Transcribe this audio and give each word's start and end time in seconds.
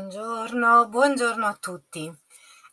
Buongiorno, 0.00 0.88
buongiorno 0.88 1.46
a 1.46 1.58
tutti. 1.60 2.10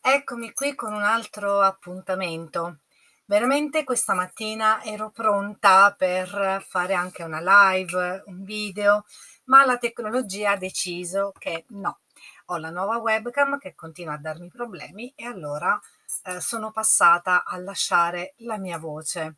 Eccomi 0.00 0.54
qui 0.54 0.74
con 0.74 0.94
un 0.94 1.02
altro 1.02 1.60
appuntamento. 1.60 2.78
Veramente 3.26 3.84
questa 3.84 4.14
mattina 4.14 4.82
ero 4.82 5.10
pronta 5.10 5.94
per 5.96 6.64
fare 6.66 6.94
anche 6.94 7.24
una 7.24 7.40
live, 7.42 8.22
un 8.24 8.44
video, 8.44 9.04
ma 9.44 9.66
la 9.66 9.76
tecnologia 9.76 10.52
ha 10.52 10.56
deciso 10.56 11.34
che 11.38 11.66
no. 11.68 12.00
Ho 12.46 12.56
la 12.56 12.70
nuova 12.70 12.96
webcam 12.96 13.58
che 13.58 13.74
continua 13.74 14.14
a 14.14 14.18
darmi 14.18 14.48
problemi 14.48 15.12
e 15.14 15.26
allora 15.26 15.78
eh, 16.24 16.40
sono 16.40 16.70
passata 16.70 17.44
a 17.44 17.58
lasciare 17.58 18.32
la 18.38 18.56
mia 18.56 18.78
voce. 18.78 19.36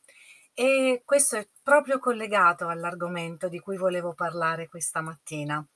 E 0.55 1.03
questo 1.05 1.39
è 1.39 1.49
proprio 1.61 1.99
collegato 1.99 2.69
all'argomento 2.69 3.49
di 3.49 3.59
cui 3.59 3.77
volevo 3.77 4.15
parlare 4.15 4.69
questa 4.69 5.01
mattina 5.01 5.67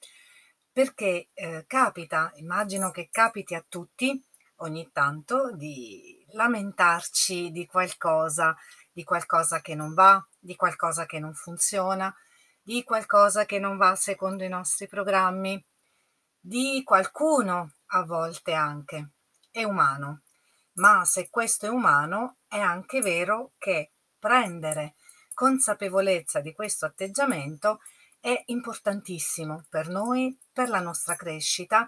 perché 0.74 1.28
eh, 1.34 1.64
capita, 1.68 2.32
immagino 2.34 2.90
che 2.90 3.08
capiti 3.08 3.54
a 3.54 3.64
tutti 3.66 4.20
ogni 4.56 4.90
tanto, 4.90 5.52
di 5.54 6.26
lamentarci 6.32 7.52
di 7.52 7.64
qualcosa, 7.64 8.56
di 8.92 9.04
qualcosa 9.04 9.60
che 9.60 9.76
non 9.76 9.94
va, 9.94 10.20
di 10.36 10.56
qualcosa 10.56 11.06
che 11.06 11.20
non 11.20 11.32
funziona, 11.32 12.12
di 12.60 12.82
qualcosa 12.82 13.44
che 13.44 13.60
non 13.60 13.76
va 13.76 13.94
secondo 13.94 14.42
i 14.42 14.48
nostri 14.48 14.88
programmi, 14.88 15.64
di 16.40 16.82
qualcuno 16.84 17.74
a 17.92 18.04
volte 18.04 18.52
anche. 18.52 19.10
È 19.52 19.62
umano. 19.62 20.22
Ma 20.72 21.04
se 21.04 21.30
questo 21.30 21.66
è 21.66 21.68
umano, 21.68 22.38
è 22.48 22.58
anche 22.58 23.00
vero 23.00 23.52
che 23.58 23.92
prendere 24.18 24.96
consapevolezza 25.34 26.40
di 26.40 26.52
questo 26.52 26.84
atteggiamento 26.84 27.78
è 28.24 28.42
importantissimo 28.46 29.66
per 29.68 29.90
noi, 29.90 30.34
per 30.50 30.70
la 30.70 30.80
nostra 30.80 31.14
crescita 31.14 31.86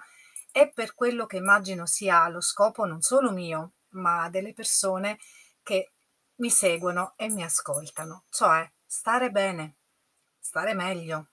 e 0.53 0.69
per 0.69 0.95
quello 0.95 1.25
che 1.25 1.39
immagino 1.39 1.87
sia 1.87 2.29
lo 2.29 2.43
scopo 2.43 2.85
non 2.85 3.01
solo 3.01 3.33
mio, 3.33 3.73
ma 3.93 4.29
delle 4.29 4.53
persone 4.53 5.19
che 5.63 5.93
mi 6.35 6.51
seguono 6.51 7.15
e 7.17 7.31
mi 7.31 7.43
ascoltano, 7.43 8.25
cioè 8.29 8.71
stare 8.85 9.31
bene, 9.31 9.77
stare 10.39 10.75
meglio. 10.75 11.29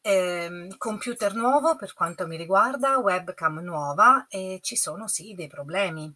Eh, 0.00 0.74
computer 0.78 1.34
nuovo 1.34 1.76
per 1.76 1.92
quanto 1.92 2.26
mi 2.26 2.38
riguarda, 2.38 2.96
webcam 2.96 3.58
nuova 3.58 4.28
e 4.30 4.60
ci 4.62 4.76
sono 4.76 5.08
sì 5.08 5.34
dei 5.34 5.46
problemi. 5.46 6.10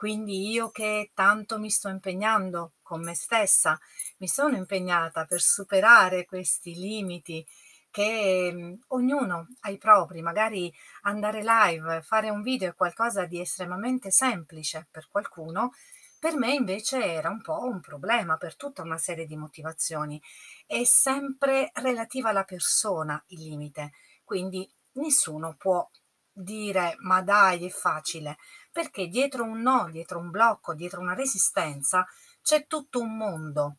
Quindi 0.00 0.48
io 0.48 0.70
che 0.70 1.10
tanto 1.12 1.58
mi 1.58 1.68
sto 1.68 1.90
impegnando 1.90 2.72
con 2.80 3.02
me 3.02 3.14
stessa, 3.14 3.78
mi 4.20 4.28
sono 4.28 4.56
impegnata 4.56 5.26
per 5.26 5.42
superare 5.42 6.24
questi 6.24 6.72
limiti 6.74 7.46
che 7.90 8.50
mh, 8.50 8.84
ognuno 8.94 9.48
ha 9.60 9.68
i 9.70 9.76
propri, 9.76 10.22
magari 10.22 10.72
andare 11.02 11.42
live, 11.44 12.00
fare 12.00 12.30
un 12.30 12.40
video 12.40 12.70
è 12.70 12.74
qualcosa 12.74 13.26
di 13.26 13.40
estremamente 13.42 14.10
semplice 14.10 14.88
per 14.90 15.06
qualcuno, 15.10 15.72
per 16.18 16.34
me 16.34 16.54
invece 16.54 17.04
era 17.04 17.28
un 17.28 17.42
po' 17.42 17.62
un 17.64 17.80
problema 17.80 18.38
per 18.38 18.56
tutta 18.56 18.80
una 18.80 18.96
serie 18.96 19.26
di 19.26 19.36
motivazioni. 19.36 20.18
È 20.64 20.82
sempre 20.84 21.72
relativa 21.74 22.30
alla 22.30 22.44
persona 22.44 23.22
il 23.28 23.42
limite, 23.42 23.92
quindi 24.24 24.66
nessuno 24.92 25.56
può 25.58 25.86
dire 26.32 26.96
ma 27.00 27.22
dai 27.22 27.66
è 27.66 27.70
facile, 27.70 28.38
perché 28.70 29.08
dietro 29.08 29.44
un 29.44 29.60
no, 29.60 29.88
dietro 29.90 30.18
un 30.18 30.30
blocco, 30.30 30.74
dietro 30.74 31.00
una 31.00 31.14
resistenza 31.14 32.06
c'è 32.42 32.66
tutto 32.66 33.00
un 33.00 33.16
mondo 33.16 33.76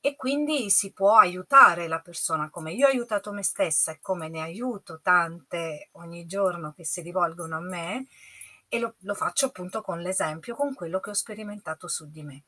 e 0.00 0.16
quindi 0.16 0.68
si 0.68 0.92
può 0.92 1.16
aiutare 1.16 1.88
la 1.88 2.00
persona 2.00 2.50
come 2.50 2.72
io 2.72 2.86
ho 2.86 2.90
aiutato 2.90 3.32
me 3.32 3.42
stessa 3.42 3.92
e 3.92 4.00
come 4.00 4.28
ne 4.28 4.42
aiuto 4.42 5.00
tante 5.00 5.88
ogni 5.92 6.26
giorno 6.26 6.72
che 6.72 6.84
si 6.84 7.00
rivolgono 7.00 7.56
a 7.56 7.60
me 7.60 8.06
e 8.68 8.78
lo, 8.78 8.96
lo 8.98 9.14
faccio 9.14 9.46
appunto 9.46 9.80
con 9.80 10.00
l'esempio, 10.00 10.54
con 10.54 10.74
quello 10.74 11.00
che 11.00 11.10
ho 11.10 11.14
sperimentato 11.14 11.88
su 11.88 12.10
di 12.10 12.22
me. 12.22 12.42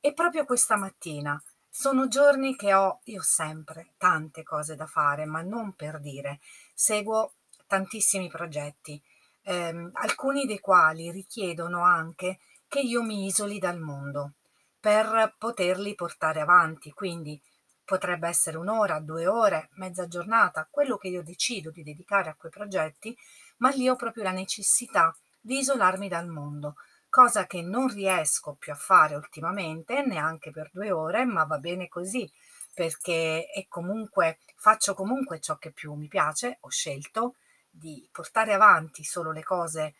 E 0.00 0.12
proprio 0.12 0.44
questa 0.44 0.76
mattina 0.76 1.42
sono 1.68 2.06
giorni 2.06 2.54
che 2.56 2.72
ho 2.72 3.00
io 3.04 3.20
sempre 3.20 3.94
tante 3.98 4.42
cose 4.42 4.76
da 4.76 4.86
fare, 4.86 5.24
ma 5.24 5.42
non 5.42 5.74
per 5.74 6.00
dire, 6.00 6.38
seguo 6.72 7.34
tantissimi 7.74 8.28
progetti, 8.28 9.02
ehm, 9.42 9.90
alcuni 9.94 10.46
dei 10.46 10.60
quali 10.60 11.10
richiedono 11.10 11.82
anche 11.82 12.38
che 12.68 12.78
io 12.78 13.02
mi 13.02 13.26
isoli 13.26 13.58
dal 13.58 13.80
mondo 13.80 14.34
per 14.78 15.34
poterli 15.36 15.96
portare 15.96 16.40
avanti. 16.40 16.92
Quindi 16.92 17.40
potrebbe 17.84 18.28
essere 18.28 18.58
un'ora, 18.58 19.00
due 19.00 19.26
ore, 19.26 19.70
mezza 19.72 20.06
giornata, 20.06 20.68
quello 20.70 20.96
che 20.96 21.08
io 21.08 21.24
decido 21.24 21.70
di 21.70 21.82
dedicare 21.82 22.30
a 22.30 22.36
quei 22.36 22.52
progetti, 22.52 23.16
ma 23.56 23.70
lì 23.70 23.88
ho 23.88 23.96
proprio 23.96 24.22
la 24.22 24.30
necessità 24.30 25.14
di 25.40 25.58
isolarmi 25.58 26.08
dal 26.08 26.28
mondo, 26.28 26.76
cosa 27.10 27.46
che 27.46 27.60
non 27.60 27.88
riesco 27.88 28.54
più 28.54 28.72
a 28.72 28.76
fare 28.76 29.16
ultimamente, 29.16 30.04
neanche 30.06 30.52
per 30.52 30.70
due 30.72 30.92
ore, 30.92 31.24
ma 31.24 31.44
va 31.44 31.58
bene 31.58 31.88
così, 31.88 32.30
perché 32.72 33.46
comunque, 33.68 34.38
faccio 34.54 34.94
comunque 34.94 35.40
ciò 35.40 35.56
che 35.56 35.72
più 35.72 35.92
mi 35.94 36.06
piace, 36.06 36.58
ho 36.60 36.68
scelto 36.68 37.34
di 37.76 38.08
portare 38.12 38.52
avanti 38.52 39.02
solo 39.02 39.32
le 39.32 39.42
cose 39.42 39.94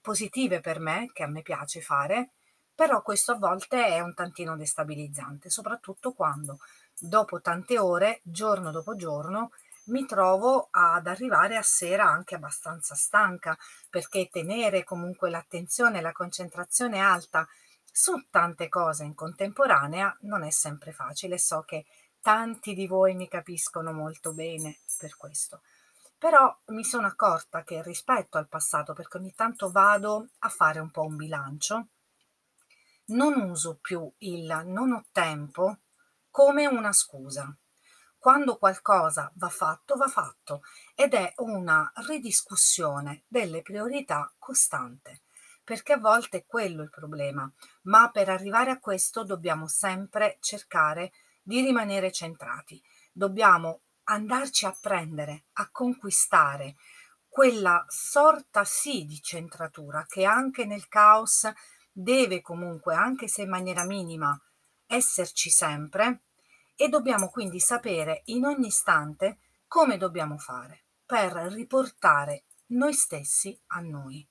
positive 0.00 0.60
per 0.60 0.78
me, 0.78 1.10
che 1.12 1.22
a 1.22 1.28
me 1.28 1.42
piace 1.42 1.80
fare, 1.80 2.30
però 2.74 3.02
questo 3.02 3.32
a 3.32 3.38
volte 3.38 3.86
è 3.86 4.00
un 4.00 4.14
tantino 4.14 4.56
destabilizzante, 4.56 5.48
soprattutto 5.48 6.12
quando 6.12 6.58
dopo 6.98 7.40
tante 7.40 7.78
ore, 7.78 8.20
giorno 8.22 8.70
dopo 8.70 8.96
giorno, 8.96 9.50
mi 9.86 10.06
trovo 10.06 10.68
ad 10.70 11.06
arrivare 11.06 11.56
a 11.56 11.62
sera 11.62 12.04
anche 12.04 12.34
abbastanza 12.34 12.94
stanca, 12.94 13.56
perché 13.90 14.28
tenere 14.30 14.82
comunque 14.82 15.30
l'attenzione 15.30 15.98
e 15.98 16.02
la 16.02 16.12
concentrazione 16.12 17.00
alta 17.00 17.46
su 17.84 18.26
tante 18.30 18.68
cose 18.68 19.04
in 19.04 19.14
contemporanea 19.14 20.16
non 20.22 20.42
è 20.42 20.50
sempre 20.50 20.92
facile. 20.92 21.38
So 21.38 21.62
che 21.62 21.84
tanti 22.20 22.74
di 22.74 22.86
voi 22.86 23.14
mi 23.14 23.28
capiscono 23.28 23.92
molto 23.92 24.32
bene 24.32 24.78
per 24.98 25.16
questo. 25.16 25.60
Però 26.24 26.58
mi 26.68 26.84
sono 26.84 27.06
accorta 27.06 27.64
che 27.64 27.82
rispetto 27.82 28.38
al 28.38 28.48
passato, 28.48 28.94
perché 28.94 29.18
ogni 29.18 29.34
tanto 29.34 29.70
vado 29.70 30.30
a 30.38 30.48
fare 30.48 30.78
un 30.78 30.90
po' 30.90 31.02
un 31.02 31.16
bilancio, 31.16 31.88
non 33.08 33.38
uso 33.42 33.76
più 33.78 34.10
il 34.20 34.62
non 34.64 34.92
ho 34.92 35.04
tempo 35.12 35.80
come 36.30 36.64
una 36.64 36.94
scusa. 36.94 37.54
Quando 38.16 38.56
qualcosa 38.56 39.30
va 39.34 39.50
fatto, 39.50 39.96
va 39.96 40.08
fatto 40.08 40.62
ed 40.94 41.12
è 41.12 41.30
una 41.36 41.92
ridiscussione 42.06 43.24
delle 43.28 43.60
priorità 43.60 44.32
costante, 44.38 45.24
perché 45.62 45.92
a 45.92 45.98
volte 45.98 46.38
è 46.38 46.46
quello 46.46 46.82
il 46.82 46.88
problema, 46.88 47.52
ma 47.82 48.10
per 48.10 48.30
arrivare 48.30 48.70
a 48.70 48.80
questo 48.80 49.24
dobbiamo 49.24 49.68
sempre 49.68 50.38
cercare 50.40 51.12
di 51.42 51.60
rimanere 51.60 52.10
centrati. 52.10 52.82
Dobbiamo 53.12 53.82
andarci 54.04 54.66
a 54.66 54.76
prendere, 54.78 55.46
a 55.54 55.68
conquistare 55.70 56.76
quella 57.28 57.84
sorta 57.88 58.64
sì 58.64 59.04
di 59.06 59.20
centratura 59.20 60.04
che 60.08 60.24
anche 60.24 60.64
nel 60.64 60.88
caos 60.88 61.50
deve 61.90 62.40
comunque, 62.40 62.94
anche 62.94 63.28
se 63.28 63.42
in 63.42 63.48
maniera 63.48 63.84
minima, 63.84 64.40
esserci 64.86 65.50
sempre 65.50 66.22
e 66.76 66.88
dobbiamo 66.88 67.30
quindi 67.30 67.60
sapere 67.60 68.22
in 68.26 68.44
ogni 68.44 68.66
istante 68.66 69.38
come 69.66 69.96
dobbiamo 69.96 70.38
fare 70.38 70.84
per 71.04 71.32
riportare 71.32 72.44
noi 72.66 72.94
stessi 72.94 73.58
a 73.68 73.80
noi. 73.80 74.26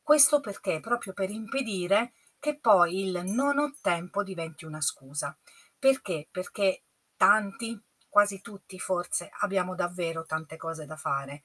Questo 0.00 0.40
perché? 0.40 0.80
Proprio 0.80 1.12
per 1.12 1.30
impedire 1.30 2.12
che 2.38 2.58
poi 2.58 3.00
il 3.00 3.22
non 3.24 3.58
ho 3.58 3.74
tempo 3.80 4.22
diventi 4.22 4.64
una 4.64 4.80
scusa. 4.80 5.36
Perché? 5.78 6.28
Perché 6.30 6.82
tanti 7.16 7.80
quasi 8.12 8.42
tutti 8.42 8.78
forse 8.78 9.30
abbiamo 9.40 9.74
davvero 9.74 10.26
tante 10.26 10.58
cose 10.58 10.84
da 10.84 10.96
fare. 10.96 11.44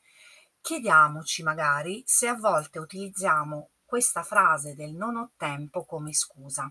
Chiediamoci 0.59 1.41
magari 1.41 2.03
se 2.05 2.27
a 2.27 2.35
volte 2.35 2.77
utilizziamo 2.77 3.69
questa 3.85 4.21
frase 4.21 4.75
del 4.75 4.91
non 4.91 5.15
ho 5.15 5.31
tempo 5.37 5.85
come 5.85 6.13
scusa, 6.13 6.69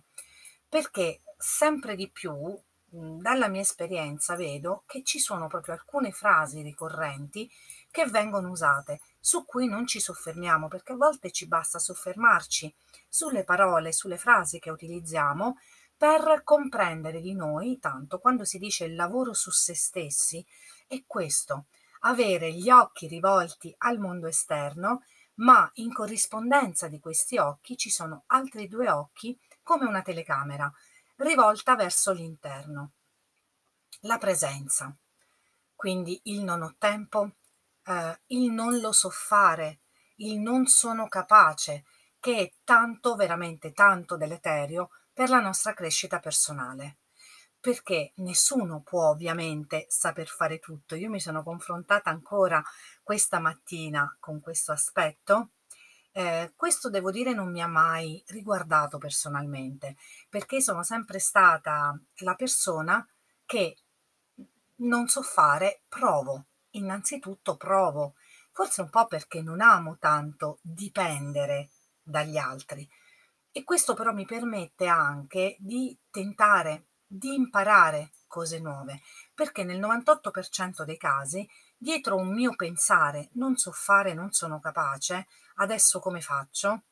perché 0.69 1.23
sempre 1.39 1.97
di 1.97 2.11
più 2.11 2.55
dalla 2.89 3.49
mia 3.49 3.63
esperienza 3.63 4.37
vedo 4.37 4.83
che 4.85 5.03
ci 5.03 5.19
sono 5.19 5.47
proprio 5.47 5.73
alcune 5.73 6.13
frasi 6.13 6.61
ricorrenti 6.61 7.51
che 7.91 8.05
vengono 8.05 8.51
usate, 8.51 9.01
su 9.19 9.47
cui 9.47 9.67
non 9.67 9.87
ci 9.87 9.99
soffermiamo, 9.99 10.69
perché 10.69 10.93
a 10.93 10.97
volte 10.97 11.31
ci 11.31 11.49
basta 11.49 11.79
soffermarci 11.79 12.75
sulle 13.09 13.45
parole, 13.45 13.95
sulle 13.95 14.19
frasi 14.19 14.59
che 14.59 14.69
utilizziamo 14.69 15.57
per 15.97 16.43
comprendere 16.45 17.21
di 17.21 17.35
noi, 17.35 17.79
tanto 17.79 18.19
quando 18.19 18.45
si 18.45 18.59
dice 18.59 18.85
il 18.85 18.95
lavoro 18.95 19.33
su 19.33 19.51
se 19.51 19.75
stessi, 19.75 20.45
è 20.87 21.03
questo, 21.07 21.67
avere 22.01 22.53
gli 22.53 22.71
occhi 22.71 23.07
rivolti 23.07 23.75
al 23.79 23.99
mondo 23.99 24.27
esterno, 24.27 25.03
ma 25.37 25.69
in 25.75 25.93
corrispondenza 25.93 26.89
di 26.89 27.01
questi 27.01 27.39
occhi 27.39 27.77
ci 27.77 27.91
sono 27.91 28.25
altri 28.27 28.69
due 28.69 28.91
occhi 28.91 29.39
come 29.63 29.87
una 29.87 30.03
telecamera, 30.03 30.71
rivolta 31.17 31.75
verso 31.77 32.13
l'interno. 32.13 32.93
La 34.01 34.19
presenza. 34.19 34.95
Quindi 35.75 36.21
il 36.25 36.43
non 36.43 36.63
ho 36.63 36.75
tempo 36.79 37.33
ehm, 37.87 38.19
il 38.29 38.51
non 38.51 38.79
lo 38.79 38.93
so 38.93 39.11
fare, 39.11 39.81
il 40.17 40.39
non 40.39 40.67
sono 40.67 41.09
capace, 41.09 41.85
che 42.27 42.39
è 42.41 42.53
tanto, 42.65 43.15
veramente 43.15 43.73
tanto 43.73 44.17
deleterio 44.17 44.91
per 45.13 45.29
la 45.29 45.39
nostra 45.39 45.75
crescita 45.75 46.19
personale. 46.19 46.97
Perché 47.61 48.15
nessuno 48.17 48.83
può 48.83 49.11
ovviamente 49.11 49.87
saper 49.89 50.27
fare 50.27 50.59
tutto. 50.59 50.97
Io 50.97 51.09
mi 51.09 51.21
sono 51.21 51.45
confrontata 51.45 52.11
ancora 52.11 52.61
questa 53.05 53.39
mattina 53.39 54.17
con 54.19 54.41
questo 54.41 54.73
aspetto. 54.73 55.51
Ehm, 56.11 56.53
questo 56.57 56.91
devo 56.91 57.13
dire 57.13 57.33
non 57.33 57.53
mi 57.53 57.63
ha 57.63 57.69
mai 57.69 58.21
riguardato 58.27 58.99
personalmente, 58.99 59.95
perché 60.29 60.61
sono 60.61 60.83
sempre 60.83 61.21
stata 61.21 61.97
la 62.23 62.35
persona 62.35 63.07
che 63.45 63.77
non 64.79 65.07
so 65.07 65.23
fare, 65.23 65.83
provo. 65.87 66.47
Innanzitutto 66.71 67.57
provo. 67.57 68.17
Forse 68.51 68.81
un 68.81 68.91
po' 68.91 69.07
perché 69.07 69.43
non 69.43 69.61
amo 69.61 69.97
tanto 70.01 70.59
dipendere 70.61 71.71
dagli 72.07 72.37
altri. 72.37 72.89
E 73.51 73.65
questo 73.65 73.95
però 73.95 74.13
mi 74.13 74.25
permette 74.25 74.87
anche 74.87 75.57
di 75.59 75.99
tentare, 76.11 76.89
di 77.07 77.35
imparare 77.35 78.13
cose 78.27 78.61
nuove, 78.61 79.01
perché 79.35 79.65
nel 79.65 79.81
98% 79.81 80.85
dei 80.85 80.97
casi, 80.97 81.49
dietro 81.77 82.17
un 82.17 82.33
mio 82.33 82.55
pensare 82.55 83.31
non 83.33 83.57
so 83.57 83.73
fare, 83.73 84.15
non 84.15 84.33
sono 84.33 84.61
capace, 84.61 85.27
adesso 85.57 86.01
come 86.01 86.21
faccio? 86.21 86.83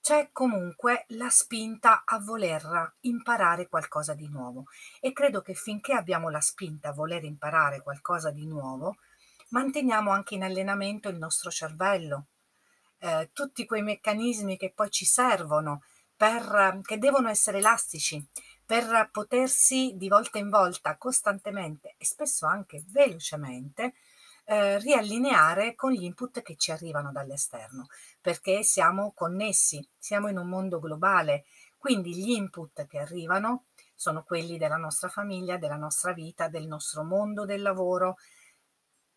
C'è 0.00 0.30
comunque 0.32 1.04
la 1.08 1.28
spinta 1.28 2.02
a 2.04 2.18
voler 2.18 2.96
imparare 3.00 3.68
qualcosa 3.68 4.14
di 4.14 4.28
nuovo 4.28 4.64
e 5.00 5.12
credo 5.12 5.42
che 5.42 5.52
finché 5.52 5.92
abbiamo 5.92 6.30
la 6.30 6.40
spinta 6.40 6.88
a 6.88 6.94
voler 6.94 7.24
imparare 7.24 7.82
qualcosa 7.82 8.30
di 8.30 8.46
nuovo, 8.46 8.96
manteniamo 9.50 10.10
anche 10.10 10.34
in 10.34 10.44
allenamento 10.44 11.10
il 11.10 11.18
nostro 11.18 11.50
cervello, 11.50 12.28
eh, 12.98 13.30
tutti 13.32 13.66
quei 13.66 13.82
meccanismi 13.82 14.56
che 14.56 14.72
poi 14.74 14.90
ci 14.90 15.04
servono 15.04 15.82
per, 16.16 16.80
che 16.82 16.98
devono 16.98 17.28
essere 17.28 17.58
elastici 17.58 18.24
per 18.66 19.08
potersi 19.10 19.94
di 19.96 20.08
volta 20.08 20.38
in 20.38 20.50
volta 20.50 20.96
costantemente 20.96 21.94
e 21.96 22.04
spesso 22.04 22.44
anche 22.44 22.84
velocemente 22.88 23.94
eh, 24.44 24.78
riallineare 24.78 25.74
con 25.74 25.92
gli 25.92 26.04
input 26.04 26.42
che 26.42 26.56
ci 26.56 26.70
arrivano 26.70 27.12
dall'esterno, 27.12 27.86
perché 28.20 28.62
siamo 28.62 29.12
connessi, 29.14 29.86
siamo 29.98 30.28
in 30.28 30.38
un 30.38 30.48
mondo 30.48 30.80
globale, 30.80 31.44
quindi 31.76 32.14
gli 32.14 32.30
input 32.30 32.86
che 32.86 32.98
arrivano 32.98 33.66
sono 33.94 34.22
quelli 34.22 34.58
della 34.58 34.76
nostra 34.76 35.08
famiglia, 35.08 35.56
della 35.56 35.76
nostra 35.76 36.12
vita, 36.12 36.48
del 36.48 36.66
nostro 36.66 37.04
mondo 37.04 37.44
del 37.44 37.62
lavoro, 37.62 38.16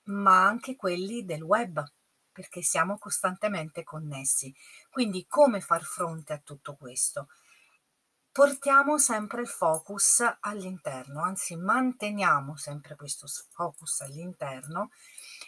ma 0.05 0.45
anche 0.45 0.75
quelli 0.75 1.23
del 1.23 1.43
web, 1.43 1.83
perché 2.31 2.61
siamo 2.61 2.97
costantemente 2.97 3.83
connessi. 3.83 4.53
Quindi 4.89 5.25
come 5.27 5.61
far 5.61 5.83
fronte 5.83 6.33
a 6.33 6.39
tutto 6.39 6.75
questo? 6.75 7.27
Portiamo 8.31 8.97
sempre 8.97 9.41
il 9.41 9.47
focus 9.47 10.23
all'interno, 10.39 11.21
anzi 11.21 11.57
manteniamo 11.57 12.55
sempre 12.55 12.95
questo 12.95 13.27
focus 13.49 14.01
all'interno 14.01 14.91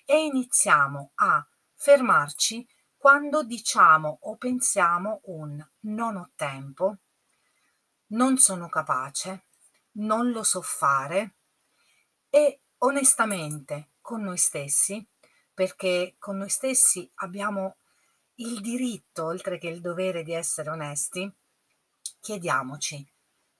e 0.05 0.25
iniziamo 0.25 1.11
a 1.15 1.47
fermarci 1.75 2.67
quando 2.97 3.43
diciamo 3.43 4.19
o 4.23 4.35
pensiamo 4.35 5.21
un 5.25 5.65
non 5.81 6.17
ho 6.17 6.31
tempo, 6.35 6.97
non 8.07 8.37
sono 8.37 8.67
capace, 8.67 9.45
non 9.93 10.31
lo 10.31 10.43
so 10.43 10.61
fare 10.61 11.35
e 12.29 12.63
onestamente 12.79 13.91
con 14.01 14.23
noi 14.23 14.37
stessi, 14.37 15.05
perché 15.53 16.15
con 16.17 16.37
noi 16.37 16.49
stessi 16.49 17.09
abbiamo 17.15 17.77
il 18.35 18.61
diritto, 18.61 19.25
oltre 19.25 19.57
che 19.57 19.67
il 19.67 19.81
dovere 19.81 20.23
di 20.23 20.33
essere 20.33 20.69
onesti, 20.69 21.31
chiediamoci, 22.19 23.07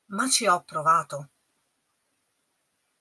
ma 0.07 0.27
ci 0.27 0.47
ho 0.47 0.63
provato? 0.63 1.29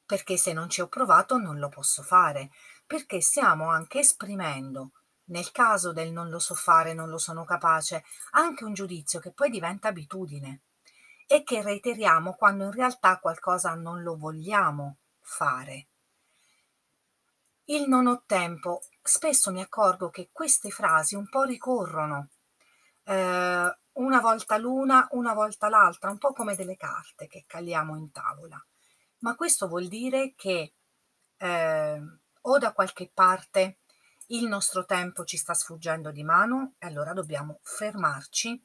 Perché 0.05 0.37
se 0.37 0.53
non 0.53 0.69
ci 0.69 0.83
ho 0.83 0.89
provato 0.89 1.39
non 1.39 1.59
lo 1.59 1.69
posso 1.69 2.03
fare, 2.03 2.51
perché 2.87 3.23
stiamo 3.23 3.71
anche 3.71 4.01
esprimendo, 4.01 4.93
nel 5.27 5.51
caso 5.51 5.93
del 5.93 6.13
non 6.13 6.29
lo 6.29 6.39
so 6.39 6.55
fare, 6.55 6.93
non 6.93 7.09
lo 7.09 7.19
sono 7.19 7.45
capace, 7.45 8.05
anche 8.33 8.65
un 8.65 8.75
giudizio 8.75 9.19
che 9.19 9.33
poi 9.33 9.49
diventa 9.49 9.89
abitudine 9.89 10.63
e 11.27 11.43
che 11.45 11.63
reiteriamo 11.63 12.35
quando 12.35 12.65
in 12.65 12.73
realtà 12.73 13.19
qualcosa 13.19 13.75
non 13.75 14.03
lo 14.03 14.17
vogliamo 14.17 14.99
fare. 15.21 15.87
Il 17.67 17.89
non 17.89 18.09
ho 18.09 18.25
tempo, 18.27 18.81
spesso 19.01 19.53
mi 19.53 19.61
accorgo 19.61 20.11
che 20.11 20.31
queste 20.33 20.71
frasi 20.71 21.15
un 21.15 21.29
po' 21.29 21.45
ricorrono, 21.45 22.31
eh, 23.05 23.77
una 23.93 24.21
volta 24.21 24.57
l'una, 24.57 25.07
una 25.13 25.33
volta 25.33 25.69
l'altra, 25.69 26.11
un 26.11 26.19
po' 26.19 26.33
come 26.33 26.57
delle 26.57 26.77
carte 26.77 27.29
che 27.29 27.45
caliamo 27.47 27.97
in 27.97 28.11
tavola. 28.11 28.61
Ma 29.19 29.37
questo 29.37 29.69
vuol 29.69 29.87
dire 29.87 30.35
che 30.35 30.75
eh, 31.37 32.01
o 32.41 32.59
da 32.59 32.73
qualche 32.73 33.11
parte 33.15 33.79
il 34.29 34.47
nostro 34.49 34.85
tempo 34.85 35.25
ci 35.25 35.37
sta 35.37 35.55
sfuggendo 35.55 36.11
di 36.11 36.25
mano 36.25 36.75
e 36.79 36.87
allora 36.87 37.13
dobbiamo 37.13 37.61
fermarci 37.63 38.61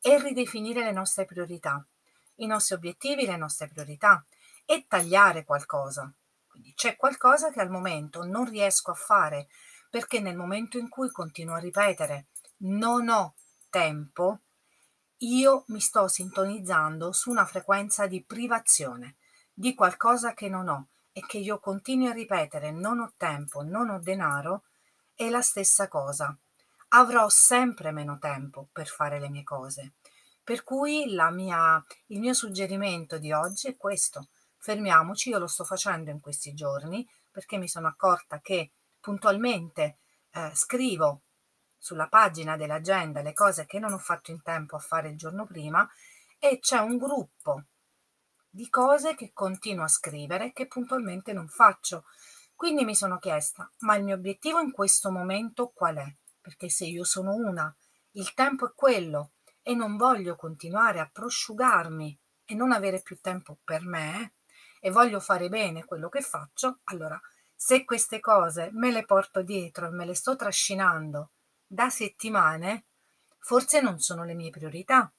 e 0.00 0.22
ridefinire 0.22 0.84
le 0.84 0.92
nostre 0.92 1.24
priorità, 1.24 1.84
i 2.36 2.46
nostri 2.46 2.76
obiettivi, 2.76 3.26
le 3.26 3.36
nostre 3.36 3.66
priorità 3.66 4.24
e 4.64 4.86
tagliare 4.86 5.44
qualcosa. 5.44 6.12
Quindi 6.60 6.74
c'è 6.74 6.96
qualcosa 6.96 7.50
che 7.50 7.60
al 7.60 7.70
momento 7.70 8.22
non 8.26 8.44
riesco 8.44 8.90
a 8.90 8.94
fare 8.94 9.48
perché 9.88 10.20
nel 10.20 10.36
momento 10.36 10.76
in 10.76 10.90
cui 10.90 11.10
continuo 11.10 11.54
a 11.54 11.58
ripetere 11.58 12.26
non 12.58 13.08
ho 13.08 13.34
tempo, 13.70 14.40
io 15.18 15.64
mi 15.68 15.80
sto 15.80 16.06
sintonizzando 16.06 17.12
su 17.12 17.30
una 17.30 17.46
frequenza 17.46 18.06
di 18.06 18.22
privazione, 18.22 19.16
di 19.54 19.74
qualcosa 19.74 20.34
che 20.34 20.50
non 20.50 20.68
ho 20.68 20.88
e 21.12 21.22
che 21.26 21.38
io 21.38 21.58
continui 21.58 22.08
a 22.08 22.12
ripetere 22.12 22.70
non 22.72 23.00
ho 23.00 23.14
tempo, 23.16 23.62
non 23.62 23.88
ho 23.88 23.98
denaro, 23.98 24.64
è 25.14 25.30
la 25.30 25.42
stessa 25.42 25.88
cosa. 25.88 26.36
Avrò 26.88 27.28
sempre 27.30 27.90
meno 27.90 28.18
tempo 28.18 28.68
per 28.70 28.86
fare 28.86 29.18
le 29.18 29.30
mie 29.30 29.44
cose. 29.44 29.94
Per 30.44 30.62
cui 30.62 31.06
mia, 31.32 31.82
il 32.08 32.20
mio 32.20 32.34
suggerimento 32.34 33.16
di 33.16 33.32
oggi 33.32 33.68
è 33.68 33.76
questo. 33.76 34.28
Fermiamoci, 34.62 35.30
io 35.30 35.38
lo 35.38 35.46
sto 35.46 35.64
facendo 35.64 36.10
in 36.10 36.20
questi 36.20 36.52
giorni 36.52 37.08
perché 37.30 37.56
mi 37.56 37.66
sono 37.66 37.88
accorta 37.88 38.40
che 38.40 38.72
puntualmente 39.00 40.00
eh, 40.32 40.50
scrivo 40.54 41.22
sulla 41.78 42.08
pagina 42.08 42.58
dell'agenda 42.58 43.22
le 43.22 43.32
cose 43.32 43.64
che 43.64 43.78
non 43.78 43.94
ho 43.94 43.98
fatto 43.98 44.30
in 44.30 44.42
tempo 44.42 44.76
a 44.76 44.78
fare 44.80 45.08
il 45.08 45.16
giorno 45.16 45.46
prima 45.46 45.88
e 46.38 46.58
c'è 46.58 46.76
un 46.76 46.98
gruppo 46.98 47.64
di 48.50 48.68
cose 48.68 49.14
che 49.14 49.32
continuo 49.32 49.84
a 49.84 49.88
scrivere 49.88 50.52
che 50.52 50.66
puntualmente 50.66 51.32
non 51.32 51.48
faccio. 51.48 52.04
Quindi 52.54 52.84
mi 52.84 52.94
sono 52.94 53.16
chiesta, 53.18 53.72
ma 53.78 53.96
il 53.96 54.04
mio 54.04 54.16
obiettivo 54.16 54.60
in 54.60 54.72
questo 54.72 55.10
momento 55.10 55.70
qual 55.70 55.96
è? 55.96 56.16
Perché 56.38 56.68
se 56.68 56.84
io 56.84 57.04
sono 57.04 57.32
una, 57.32 57.74
il 58.12 58.34
tempo 58.34 58.66
è 58.66 58.74
quello 58.74 59.32
e 59.62 59.74
non 59.74 59.96
voglio 59.96 60.36
continuare 60.36 61.00
a 61.00 61.08
prosciugarmi 61.10 62.20
e 62.44 62.54
non 62.54 62.72
avere 62.72 63.00
più 63.00 63.18
tempo 63.20 63.58
per 63.64 63.86
me 63.86 64.34
e 64.80 64.90
voglio 64.90 65.20
fare 65.20 65.48
bene 65.48 65.84
quello 65.84 66.08
che 66.08 66.20
faccio, 66.20 66.80
allora 66.84 67.20
se 67.54 67.84
queste 67.84 68.18
cose 68.18 68.70
me 68.72 68.90
le 68.90 69.04
porto 69.04 69.42
dietro 69.42 69.86
e 69.86 69.90
me 69.90 70.04
le 70.04 70.14
sto 70.14 70.34
trascinando 70.34 71.30
da 71.64 71.88
settimane, 71.90 72.86
forse 73.38 73.80
non 73.80 74.00
sono 74.00 74.24
le 74.24 74.34
mie 74.34 74.50
priorità 74.50 75.12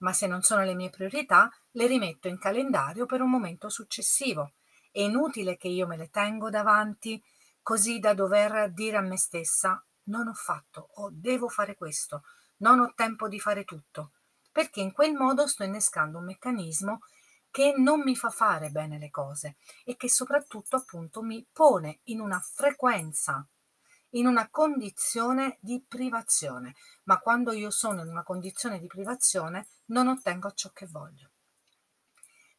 ma 0.00 0.12
se 0.12 0.26
non 0.26 0.42
sono 0.42 0.64
le 0.64 0.74
mie 0.74 0.90
priorità, 0.90 1.50
le 1.72 1.86
rimetto 1.86 2.28
in 2.28 2.38
calendario 2.38 3.06
per 3.06 3.20
un 3.20 3.30
momento 3.30 3.68
successivo. 3.68 4.52
È 4.90 5.00
inutile 5.00 5.56
che 5.56 5.68
io 5.68 5.86
me 5.86 5.96
le 5.96 6.10
tengo 6.10 6.50
davanti 6.50 7.22
così 7.62 7.98
da 7.98 8.14
dover 8.14 8.72
dire 8.72 8.96
a 8.96 9.02
me 9.02 9.16
stessa 9.16 9.82
non 10.04 10.28
ho 10.28 10.34
fatto 10.34 10.90
o 10.94 11.10
devo 11.12 11.48
fare 11.48 11.76
questo, 11.76 12.22
non 12.58 12.80
ho 12.80 12.92
tempo 12.94 13.28
di 13.28 13.38
fare 13.38 13.64
tutto, 13.64 14.12
perché 14.50 14.80
in 14.80 14.92
quel 14.92 15.12
modo 15.12 15.46
sto 15.46 15.62
innescando 15.62 16.18
un 16.18 16.24
meccanismo 16.24 17.00
che 17.50 17.74
non 17.76 18.00
mi 18.00 18.16
fa 18.16 18.30
fare 18.30 18.70
bene 18.70 18.98
le 18.98 19.10
cose 19.10 19.56
e 19.84 19.96
che 19.96 20.08
soprattutto 20.08 20.76
appunto 20.76 21.22
mi 21.22 21.46
pone 21.52 22.00
in 22.04 22.20
una 22.20 22.40
frequenza 22.40 23.46
in 24.10 24.26
una 24.26 24.48
condizione 24.50 25.58
di 25.60 25.84
privazione, 25.86 26.74
ma 27.04 27.18
quando 27.18 27.52
io 27.52 27.70
sono 27.70 28.02
in 28.02 28.08
una 28.08 28.22
condizione 28.22 28.80
di 28.80 28.86
privazione 28.86 29.68
non 29.86 30.08
ottengo 30.08 30.50
ciò 30.52 30.70
che 30.72 30.86
voglio. 30.86 31.30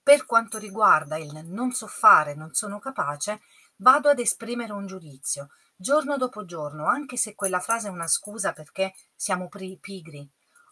Per 0.03 0.25
quanto 0.25 0.57
riguarda 0.57 1.17
il 1.17 1.45
non 1.45 1.71
so 1.71 1.87
fare, 1.87 2.35
non 2.35 2.53
sono 2.53 2.79
capace, 2.79 3.41
vado 3.77 4.09
ad 4.09 4.19
esprimere 4.19 4.73
un 4.73 4.87
giudizio, 4.87 5.49
giorno 5.75 6.17
dopo 6.17 6.45
giorno, 6.45 6.85
anche 6.85 7.17
se 7.17 7.35
quella 7.35 7.59
frase 7.59 7.87
è 7.87 7.91
una 7.91 8.07
scusa 8.07 8.53
perché 8.53 8.93
siamo 9.15 9.49
pigri 9.49 10.29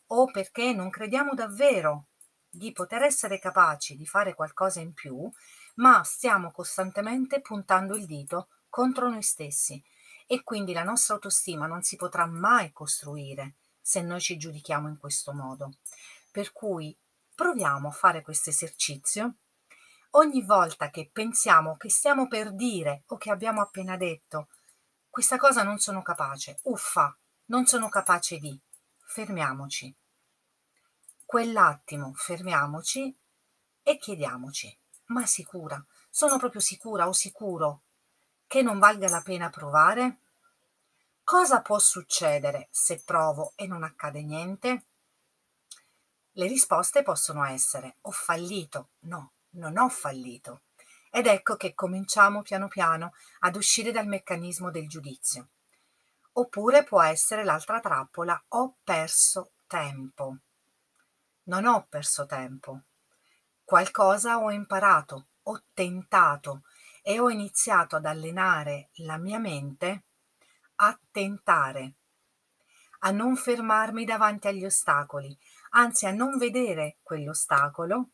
o 0.07 0.25
perché 0.25 0.73
non 0.73 0.89
crediamo 0.89 1.33
davvero 1.33 2.07
di 2.49 2.71
poter 2.71 3.03
essere 3.03 3.39
capaci 3.39 3.95
di 3.95 4.05
fare 4.05 4.33
qualcosa 4.33 4.79
in 4.79 4.93
più, 4.93 5.29
ma 5.75 6.03
stiamo 6.03 6.51
costantemente 6.51 7.41
puntando 7.41 7.95
il 7.95 8.05
dito 8.05 8.49
contro 8.69 9.09
noi 9.09 9.23
stessi 9.23 9.81
e 10.27 10.43
quindi 10.43 10.73
la 10.73 10.83
nostra 10.83 11.15
autostima 11.15 11.67
non 11.67 11.81
si 11.81 11.95
potrà 11.95 12.25
mai 12.25 12.71
costruire 12.71 13.55
se 13.81 14.01
noi 14.01 14.19
ci 14.19 14.37
giudichiamo 14.37 14.87
in 14.87 14.97
questo 14.97 15.33
modo. 15.33 15.77
Per 16.31 16.51
cui 16.51 16.95
proviamo 17.33 17.87
a 17.87 17.91
fare 17.91 18.21
questo 18.21 18.49
esercizio 18.49 19.35
ogni 20.11 20.43
volta 20.43 20.89
che 20.89 21.09
pensiamo 21.11 21.77
che 21.77 21.89
stiamo 21.89 22.27
per 22.27 22.53
dire 22.53 23.03
o 23.07 23.17
che 23.17 23.31
abbiamo 23.31 23.61
appena 23.61 23.97
detto 23.97 24.49
questa 25.09 25.37
cosa 25.37 25.63
non 25.63 25.79
sono 25.79 26.01
capace, 26.01 26.59
uffa, 26.63 27.15
non 27.45 27.65
sono 27.65 27.89
capace 27.89 28.37
di, 28.37 28.59
fermiamoci. 29.05 29.93
Quell'attimo 31.29 32.11
fermiamoci 32.15 33.15
e 33.83 33.97
chiediamoci, 33.99 34.75
ma 35.09 35.27
sicura, 35.27 35.79
sono 36.09 36.39
proprio 36.39 36.59
sicura 36.59 37.07
o 37.07 37.13
sicuro 37.13 37.83
che 38.47 38.63
non 38.63 38.79
valga 38.79 39.07
la 39.09 39.21
pena 39.21 39.51
provare? 39.51 40.21
Cosa 41.23 41.61
può 41.61 41.77
succedere 41.77 42.69
se 42.71 43.03
provo 43.05 43.53
e 43.55 43.67
non 43.67 43.83
accade 43.83 44.23
niente? 44.23 44.85
Le 46.31 46.47
risposte 46.47 47.03
possono 47.03 47.45
essere 47.45 47.97
ho 48.01 48.11
fallito, 48.11 48.93
no, 49.01 49.33
non 49.51 49.77
ho 49.77 49.87
fallito. 49.87 50.63
Ed 51.11 51.27
ecco 51.27 51.57
che 51.57 51.75
cominciamo 51.75 52.41
piano 52.41 52.67
piano 52.67 53.13
ad 53.41 53.55
uscire 53.55 53.91
dal 53.91 54.07
meccanismo 54.07 54.71
del 54.71 54.87
giudizio. 54.87 55.49
Oppure 56.31 56.83
può 56.83 57.03
essere 57.03 57.43
l'altra 57.43 57.79
trappola 57.79 58.45
ho 58.47 58.77
perso 58.83 59.51
tempo. 59.67 60.39
Non 61.49 61.65
ho 61.65 61.87
perso 61.89 62.27
tempo. 62.27 62.81
Qualcosa 63.63 64.37
ho 64.37 64.51
imparato, 64.51 65.29
ho 65.41 65.63
tentato 65.73 66.61
e 67.01 67.19
ho 67.19 67.27
iniziato 67.27 67.95
ad 67.95 68.05
allenare 68.05 68.89
la 68.97 69.17
mia 69.17 69.39
mente 69.39 70.03
a 70.75 70.97
tentare, 71.09 71.95
a 72.99 73.09
non 73.09 73.35
fermarmi 73.35 74.05
davanti 74.05 74.47
agli 74.47 74.63
ostacoli, 74.63 75.35
anzi 75.71 76.05
a 76.05 76.11
non 76.11 76.37
vedere 76.37 76.99
quell'ostacolo. 77.01 78.09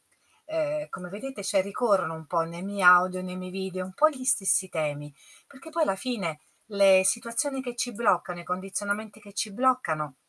Eh, 0.45 0.87
come 0.89 1.09
vedete, 1.09 1.43
cioè, 1.43 1.61
ricorrono 1.61 2.13
un 2.13 2.27
po' 2.27 2.43
nei 2.43 2.63
miei 2.63 2.83
audio, 2.83 3.21
nei 3.21 3.35
miei 3.35 3.51
video, 3.51 3.83
un 3.83 3.93
po' 3.93 4.07
gli 4.07 4.23
stessi 4.23 4.69
temi, 4.69 5.13
perché 5.45 5.71
poi 5.71 5.83
alla 5.83 5.97
fine 5.97 6.39
le 6.67 7.03
situazioni 7.03 7.61
che 7.61 7.75
ci 7.75 7.91
bloccano, 7.91 8.39
i 8.39 8.45
condizionamenti 8.45 9.19
che 9.19 9.33
ci 9.33 9.51
bloccano, 9.51 10.19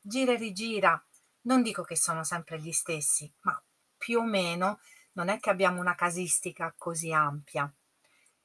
gira 0.00 0.32
e 0.32 0.36
rigira, 0.36 1.00
non 1.42 1.62
dico 1.62 1.82
che 1.82 1.96
sono 1.96 2.24
sempre 2.24 2.60
gli 2.60 2.72
stessi, 2.72 3.32
ma 3.40 3.60
più 3.96 4.18
o 4.18 4.24
meno 4.24 4.80
non 5.12 5.28
è 5.28 5.38
che 5.38 5.50
abbiamo 5.50 5.80
una 5.80 5.94
casistica 5.94 6.74
così 6.76 7.12
ampia. 7.12 7.72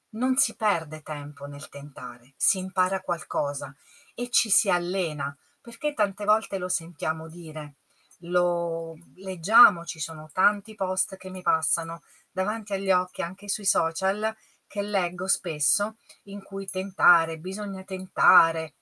Non 0.10 0.38
si 0.38 0.56
perde 0.56 1.02
tempo 1.02 1.46
nel 1.46 1.70
tentare, 1.70 2.34
si 2.38 2.58
impara 2.58 3.02
qualcosa 3.02 3.76
e 4.14 4.30
ci 4.30 4.50
si 4.50 4.70
allena, 4.70 5.36
perché 5.62 5.94
tante 5.94 6.26
volte 6.26 6.58
lo 6.58 6.70
sentiamo 6.70 7.28
dire, 7.28 7.76
lo 8.20 8.98
leggiamo, 9.16 9.84
ci 9.84 10.00
sono 10.00 10.30
tanti 10.32 10.76
post 10.76 11.18
che 11.18 11.30
mi 11.30 11.42
passano 11.42 12.02
davanti 12.32 12.74
agli 12.74 12.92
occhi 12.92 13.22
anche 13.22 13.50
sui 13.50 13.66
social 13.66 14.36
che 14.68 14.82
leggo 14.82 15.28
spesso 15.28 15.98
in 16.24 16.42
cui 16.42 16.68
tentare, 16.68 17.38
bisogna 17.38 17.84
tentare. 17.84 18.76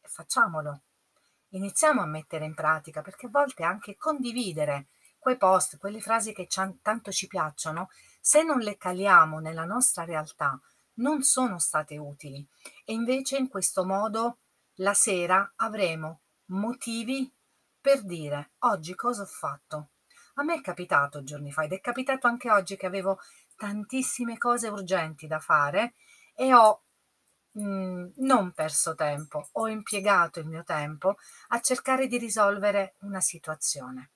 Facciamolo. 0.00 0.85
Iniziamo 1.56 2.02
a 2.02 2.06
mettere 2.06 2.44
in 2.44 2.54
pratica 2.54 3.00
perché 3.00 3.26
a 3.26 3.30
volte 3.30 3.64
anche 3.64 3.96
condividere 3.96 4.88
quei 5.18 5.38
post, 5.38 5.78
quelle 5.78 6.02
frasi 6.02 6.34
che 6.34 6.46
tanto 6.46 7.10
ci 7.10 7.26
piacciono, 7.26 7.88
se 8.20 8.42
non 8.42 8.58
le 8.58 8.76
caliamo 8.76 9.38
nella 9.38 9.64
nostra 9.64 10.04
realtà, 10.04 10.60
non 10.96 11.22
sono 11.22 11.58
state 11.58 11.96
utili 11.96 12.46
e 12.84 12.92
invece 12.92 13.38
in 13.38 13.48
questo 13.48 13.86
modo 13.86 14.40
la 14.76 14.92
sera 14.92 15.54
avremo 15.56 16.20
motivi 16.48 17.32
per 17.80 18.04
dire 18.04 18.50
oggi 18.60 18.94
cosa 18.94 19.22
ho 19.22 19.26
fatto. 19.26 19.88
A 20.34 20.42
me 20.42 20.56
è 20.56 20.60
capitato 20.60 21.24
giorni 21.24 21.52
fa 21.52 21.62
ed 21.62 21.72
è 21.72 21.80
capitato 21.80 22.26
anche 22.26 22.50
oggi 22.50 22.76
che 22.76 22.84
avevo 22.84 23.18
tantissime 23.56 24.36
cose 24.36 24.68
urgenti 24.68 25.26
da 25.26 25.40
fare 25.40 25.94
e 26.34 26.52
ho 26.52 26.82
mh, 27.56 27.62
mhmm, 27.62 28.12
non 28.16 28.52
perso 28.52 28.94
tempo, 28.94 29.48
ho 29.52 29.68
impiegato 29.68 30.40
il 30.40 30.46
mio 30.46 30.64
tempo 30.64 31.16
a 31.48 31.60
cercare 31.60 32.06
di 32.06 32.18
risolvere 32.18 32.94
una 33.00 33.20
situazione. 33.20 34.10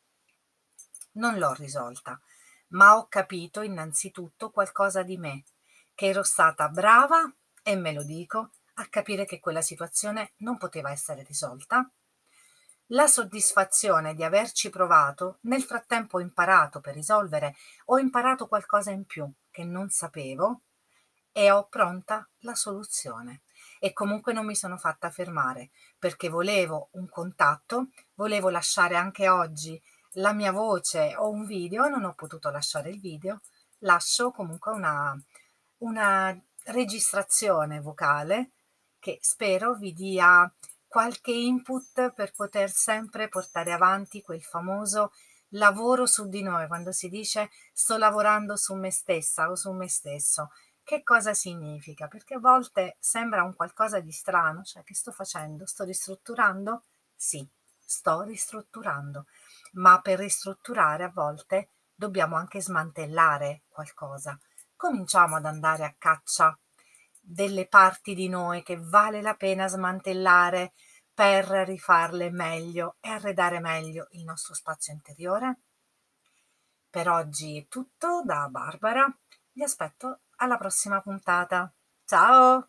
Non 1.12 1.38
l'ho 1.38 1.52
risolta, 1.54 2.20
ma 2.68 2.96
ho 2.96 3.08
capito 3.08 3.62
innanzitutto 3.62 4.50
qualcosa 4.50 5.02
di 5.02 5.16
me, 5.16 5.44
che 5.94 6.06
ero 6.06 6.22
stata 6.22 6.68
brava, 6.68 7.32
e 7.62 7.76
me 7.76 7.92
lo 7.92 8.04
dico, 8.04 8.50
a 8.74 8.86
capire 8.88 9.24
che 9.24 9.40
quella 9.40 9.60
situazione 9.60 10.32
non 10.38 10.56
poteva 10.56 10.90
essere 10.90 11.22
risolta. 11.24 11.90
La 12.92 13.06
soddisfazione 13.06 14.14
di 14.14 14.24
averci 14.24 14.70
provato, 14.70 15.38
nel 15.42 15.62
frattempo 15.62 16.16
ho 16.16 16.20
imparato 16.20 16.80
per 16.80 16.94
risolvere, 16.94 17.54
ho 17.86 17.98
imparato 17.98 18.48
qualcosa 18.48 18.90
in 18.90 19.04
più 19.04 19.30
che 19.50 19.64
non 19.64 19.90
sapevo 19.90 20.62
e 21.32 21.50
ho 21.50 21.66
pronta 21.68 22.28
la 22.40 22.54
soluzione. 22.54 23.42
E 23.78 23.92
comunque 23.92 24.32
non 24.32 24.46
mi 24.46 24.54
sono 24.54 24.76
fatta 24.76 25.10
fermare 25.10 25.70
perché 25.98 26.28
volevo 26.28 26.88
un 26.92 27.08
contatto, 27.08 27.88
volevo 28.14 28.50
lasciare 28.50 28.96
anche 28.96 29.28
oggi 29.28 29.80
la 30.14 30.32
mia 30.32 30.52
voce 30.52 31.14
o 31.16 31.30
un 31.30 31.44
video, 31.44 31.88
non 31.88 32.04
ho 32.04 32.14
potuto 32.14 32.50
lasciare 32.50 32.90
il 32.90 33.00
video, 33.00 33.40
lascio 33.78 34.30
comunque 34.32 34.72
una, 34.72 35.16
una 35.78 36.38
registrazione 36.64 37.80
vocale 37.80 38.50
che 38.98 39.18
spero 39.22 39.74
vi 39.74 39.92
dia 39.92 40.52
qualche 40.86 41.30
input 41.30 42.12
per 42.12 42.32
poter 42.32 42.70
sempre 42.70 43.28
portare 43.28 43.72
avanti 43.72 44.22
quel 44.22 44.42
famoso 44.42 45.12
lavoro 45.50 46.06
su 46.06 46.28
di 46.28 46.42
noi, 46.42 46.66
quando 46.66 46.92
si 46.92 47.08
dice 47.08 47.50
sto 47.72 47.96
lavorando 47.96 48.56
su 48.56 48.74
me 48.74 48.90
stessa 48.90 49.50
o 49.50 49.54
su 49.54 49.72
me 49.72 49.88
stesso. 49.88 50.50
Che 50.90 51.04
cosa 51.04 51.34
significa? 51.34 52.08
Perché 52.08 52.34
a 52.34 52.40
volte 52.40 52.96
sembra 52.98 53.44
un 53.44 53.54
qualcosa 53.54 54.00
di 54.00 54.10
strano, 54.10 54.64
cioè 54.64 54.82
che 54.82 54.96
sto 54.96 55.12
facendo? 55.12 55.64
Sto 55.64 55.84
ristrutturando? 55.84 56.82
Sì, 57.14 57.48
sto 57.78 58.22
ristrutturando 58.22 59.26
ma 59.74 60.00
per 60.00 60.18
ristrutturare 60.18 61.04
a 61.04 61.12
volte 61.14 61.68
dobbiamo 61.94 62.34
anche 62.34 62.60
smantellare 62.60 63.62
qualcosa. 63.68 64.36
Cominciamo 64.74 65.36
ad 65.36 65.44
andare 65.44 65.84
a 65.84 65.94
caccia 65.96 66.58
delle 67.20 67.68
parti 67.68 68.12
di 68.16 68.28
noi 68.28 68.64
che 68.64 68.76
vale 68.76 69.22
la 69.22 69.34
pena 69.34 69.68
smantellare 69.68 70.72
per 71.14 71.44
rifarle 71.68 72.32
meglio 72.32 72.96
e 72.98 73.10
arredare 73.10 73.60
meglio 73.60 74.08
il 74.10 74.24
nostro 74.24 74.54
spazio 74.54 74.92
interiore. 74.92 75.60
Per 76.90 77.08
oggi 77.08 77.58
è 77.58 77.68
tutto 77.68 78.24
da 78.24 78.48
Barbara, 78.48 79.06
vi 79.52 79.62
aspetto 79.62 80.22
alla 80.40 80.56
prossima 80.56 81.00
puntata. 81.00 81.72
Ciao! 82.04 82.68